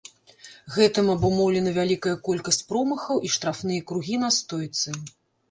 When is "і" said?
3.29-3.33